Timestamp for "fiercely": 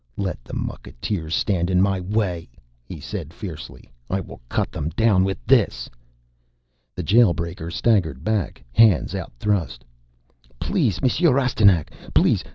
3.31-3.91